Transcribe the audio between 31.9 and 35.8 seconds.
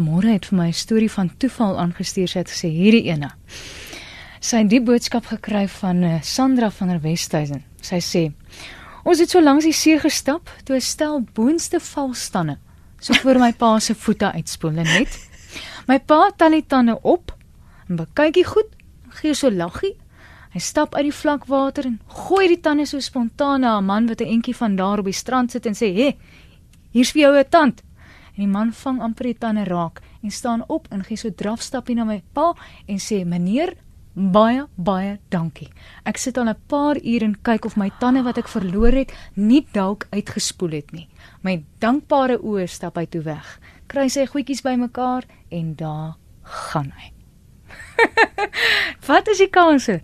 na my pa en sê: "Meneer, baie baie dankie.